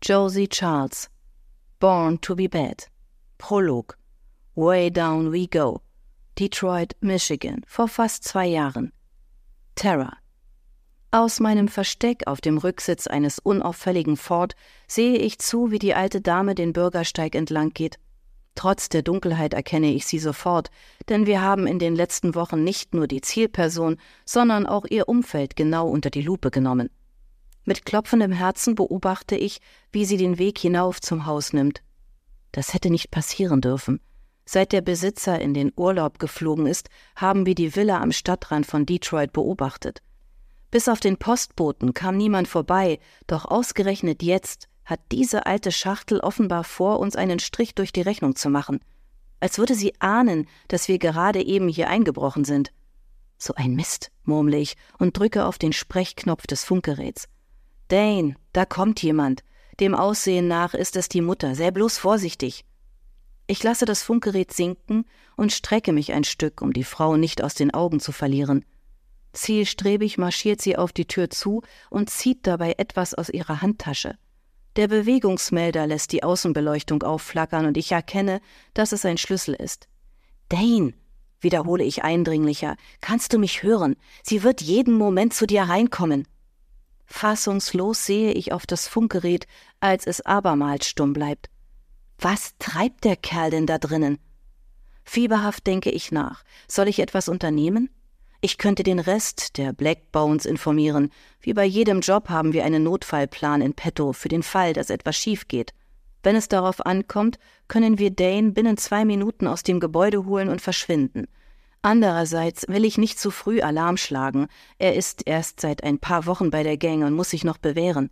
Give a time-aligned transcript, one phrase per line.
[0.00, 1.08] Josie Charles.
[1.80, 2.86] Born to be Bad.
[3.38, 3.96] Prolog.
[4.54, 5.82] Way Down We Go.
[6.36, 7.64] Detroit, Michigan.
[7.66, 8.92] Vor fast zwei Jahren.
[9.74, 10.12] Terror.
[11.10, 14.54] Aus meinem Versteck auf dem Rücksitz eines unauffälligen Ford
[14.86, 17.98] sehe ich zu, wie die alte Dame den Bürgersteig entlang geht.
[18.54, 20.70] Trotz der Dunkelheit erkenne ich sie sofort,
[21.08, 25.56] denn wir haben in den letzten Wochen nicht nur die Zielperson, sondern auch ihr Umfeld
[25.56, 26.88] genau unter die Lupe genommen.
[27.68, 29.60] Mit klopfendem Herzen beobachte ich,
[29.92, 31.82] wie sie den Weg hinauf zum Haus nimmt.
[32.50, 34.00] Das hätte nicht passieren dürfen.
[34.46, 38.86] Seit der Besitzer in den Urlaub geflogen ist, haben wir die Villa am Stadtrand von
[38.86, 40.00] Detroit beobachtet.
[40.70, 46.64] Bis auf den Postboten kam niemand vorbei, doch ausgerechnet jetzt hat diese alte Schachtel offenbar
[46.64, 48.80] vor, uns einen Strich durch die Rechnung zu machen,
[49.40, 52.72] als würde sie ahnen, dass wir gerade eben hier eingebrochen sind.
[53.36, 57.28] So ein Mist, murmle ich und drücke auf den Sprechknopf des Funkgeräts.
[57.88, 59.42] Dane, da kommt jemand.
[59.80, 61.54] Dem Aussehen nach ist es die Mutter.
[61.54, 62.64] Sei bloß vorsichtig.
[63.46, 65.04] Ich lasse das Funkgerät sinken
[65.36, 68.64] und strecke mich ein Stück, um die Frau nicht aus den Augen zu verlieren.
[69.32, 74.18] Zielstrebig marschiert sie auf die Tür zu und zieht dabei etwas aus ihrer Handtasche.
[74.76, 78.40] Der Bewegungsmelder lässt die Außenbeleuchtung aufflackern und ich erkenne,
[78.74, 79.88] dass es ein Schlüssel ist.
[80.48, 80.92] Dane,
[81.40, 83.96] wiederhole ich eindringlicher, kannst du mich hören?
[84.22, 86.26] Sie wird jeden Moment zu dir reinkommen.
[87.10, 89.46] Fassungslos sehe ich auf das Funkgerät,
[89.80, 91.48] als es abermals stumm bleibt.
[92.18, 94.18] Was treibt der Kerl denn da drinnen?
[95.04, 96.44] Fieberhaft denke ich nach.
[96.68, 97.88] Soll ich etwas unternehmen?
[98.42, 101.10] Ich könnte den Rest der Black Bones informieren.
[101.40, 105.16] Wie bei jedem Job haben wir einen Notfallplan in petto für den Fall, dass etwas
[105.16, 105.72] schief geht.
[106.22, 110.60] Wenn es darauf ankommt, können wir Dane binnen zwei Minuten aus dem Gebäude holen und
[110.60, 111.26] verschwinden.
[111.82, 114.48] Andererseits will ich nicht zu früh Alarm schlagen.
[114.78, 118.10] Er ist erst seit ein paar Wochen bei der Gang und muss sich noch bewähren.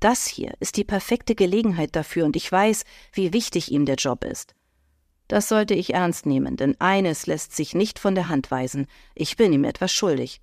[0.00, 4.24] Das hier ist die perfekte Gelegenheit dafür und ich weiß, wie wichtig ihm der Job
[4.24, 4.54] ist.
[5.26, 8.86] Das sollte ich ernst nehmen, denn eines lässt sich nicht von der Hand weisen.
[9.14, 10.40] Ich bin ihm etwas schuldig.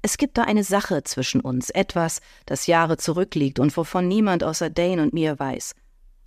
[0.00, 4.70] Es gibt da eine Sache zwischen uns, etwas, das Jahre zurückliegt und wovon niemand außer
[4.70, 5.74] Dane und mir weiß.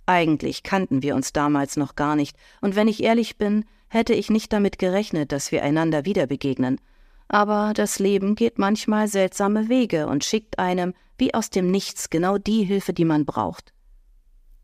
[0.06, 4.30] Eigentlich kannten wir uns damals noch gar nicht, und wenn ich ehrlich bin, hätte ich
[4.30, 6.80] nicht damit gerechnet, dass wir einander wieder begegnen.
[7.28, 12.38] Aber das Leben geht manchmal seltsame Wege und schickt einem, wie aus dem Nichts, genau
[12.38, 13.72] die Hilfe, die man braucht.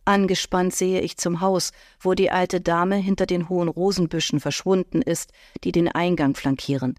[0.04, 5.32] Angespannt sehe ich zum Haus, wo die alte Dame hinter den hohen Rosenbüschen verschwunden ist,
[5.62, 6.98] die den Eingang flankieren.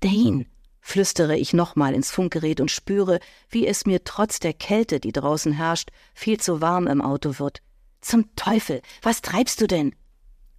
[0.00, 0.46] Dane,
[0.80, 3.20] flüstere ich nochmal ins Funkgerät und spüre,
[3.50, 7.62] wie es mir trotz der Kälte, die draußen herrscht, viel zu warm im Auto wird.
[8.00, 9.94] Zum Teufel, was treibst du denn?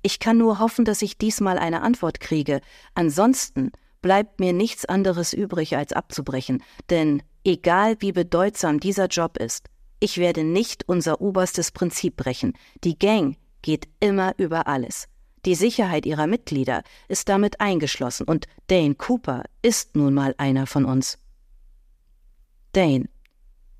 [0.04, 2.60] Ich kann nur hoffen, dass ich diesmal eine Antwort kriege.
[2.94, 3.72] Ansonsten
[4.02, 9.70] bleibt mir nichts anderes übrig, als abzubrechen, denn egal wie bedeutsam dieser Job ist,
[10.02, 12.54] ich werde nicht unser oberstes Prinzip brechen.
[12.84, 15.08] Die Gang geht immer über alles.
[15.46, 20.84] Die Sicherheit ihrer Mitglieder ist damit eingeschlossen und Dane Cooper ist nun mal einer von
[20.84, 21.18] uns.
[22.74, 23.08] Dane.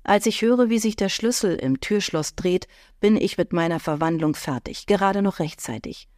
[0.02, 2.66] Als ich höre, wie sich der Schlüssel im Türschloss dreht,
[3.00, 6.08] bin ich mit meiner Verwandlung fertig, gerade noch rechtzeitig.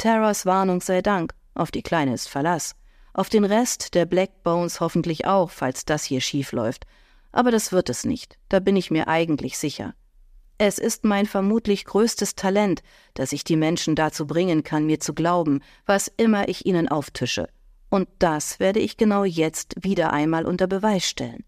[0.00, 2.74] Terras Warnung sei Dank, auf die Kleine ist Verlass.
[3.12, 6.86] Auf den Rest der Black Bones hoffentlich auch, falls das hier schief läuft.
[7.32, 9.92] Aber das wird es nicht, da bin ich mir eigentlich sicher.
[10.56, 15.12] Es ist mein vermutlich größtes Talent, dass ich die Menschen dazu bringen kann, mir zu
[15.12, 17.50] glauben, was immer ich ihnen auftische.
[17.90, 21.44] Und das werde ich genau jetzt wieder einmal unter Beweis stellen.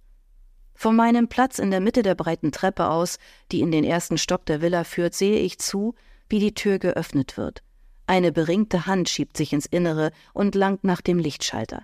[0.74, 3.16] Von meinem Platz in der Mitte der breiten Treppe aus,
[3.50, 5.94] die in den ersten Stock der Villa führt, sehe ich zu,
[6.28, 7.62] wie die Tür geöffnet wird.
[8.06, 11.82] Eine beringte Hand schiebt sich ins Innere und langt nach dem Lichtschalter.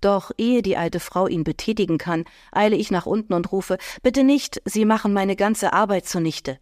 [0.00, 4.24] Doch ehe die alte Frau ihn betätigen kann, eile ich nach unten und rufe Bitte
[4.24, 6.58] nicht, Sie machen meine ganze Arbeit zunichte.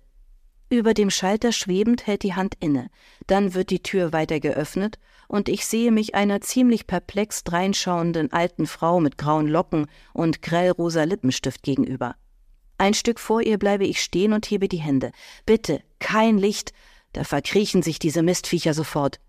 [0.69, 2.91] Über dem Schalter schwebend hält die Hand inne,
[3.27, 8.67] dann wird die Tür weiter geöffnet, und ich sehe mich einer ziemlich perplex dreinschauenden alten
[8.67, 12.15] Frau mit grauen Locken und grellrosa Lippenstift gegenüber.
[12.79, 15.13] Ein Stück vor ihr bleibe ich stehen und hebe die Hände.
[15.45, 16.73] Bitte, kein Licht,
[17.13, 19.21] da verkriechen sich diese Mistviecher sofort.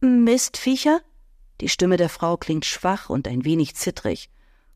[0.00, 1.00] Mistviecher?
[1.60, 4.28] Die Stimme der Frau klingt schwach und ein wenig zittrig.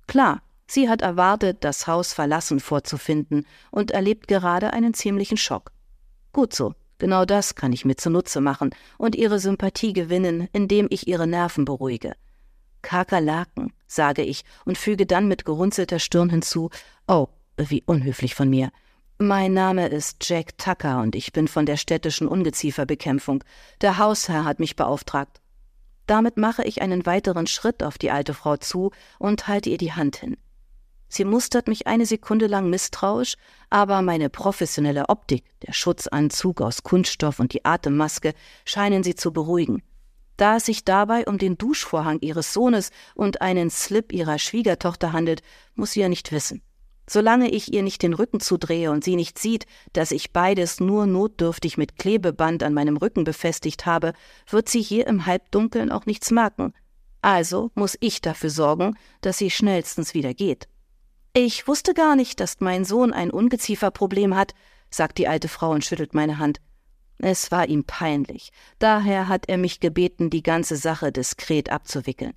[0.06, 5.73] Klar, sie hat erwartet, das Haus verlassen vorzufinden und erlebt gerade einen ziemlichen Schock.
[6.32, 11.09] Gut so, genau das kann ich mir zunutze machen und ihre Sympathie gewinnen, indem ich
[11.09, 12.15] ihre Nerven beruhige.
[12.82, 16.70] Kakerlaken, sage ich und füge dann mit gerunzelter Stirn hinzu,
[17.06, 18.70] oh, wie unhöflich von mir.
[19.20, 23.43] Mein Name ist Jack Tucker und ich bin von der städtischen Ungezieferbekämpfung.
[23.81, 25.41] Der Hausherr hat mich beauftragt.
[26.06, 29.93] Damit mache ich einen weiteren Schritt auf die alte Frau zu und halte ihr die
[29.93, 30.37] Hand hin.
[31.09, 33.35] Sie mustert mich eine Sekunde lang misstrauisch,
[33.70, 38.35] aber meine professionelle Optik, der Schutzanzug aus Kunststoff und die Atemmaske
[38.65, 39.82] scheinen sie zu beruhigen.
[40.37, 45.43] Da es sich dabei um den Duschvorhang ihres Sohnes und einen Slip ihrer Schwiegertochter handelt,
[45.75, 46.62] muss sie ja nicht wissen.
[47.08, 49.64] Solange ich ihr nicht den Rücken zudrehe und sie nicht sieht,
[49.94, 54.12] dass ich beides nur notdürftig mit Klebeband an meinem Rücken befestigt habe,
[54.49, 56.75] wird sie hier im Halbdunkeln auch nichts merken.
[57.22, 60.69] Also muss ich dafür sorgen, dass sie schnellstens wieder geht.
[61.32, 64.55] Ich wusste gar nicht, dass mein Sohn ein Ungezieferproblem hat,
[64.90, 66.60] sagt die alte Frau und schüttelt meine Hand.
[67.19, 68.50] Es war ihm peinlich.
[68.78, 72.34] Daher hat er mich gebeten, die ganze Sache diskret abzuwickeln.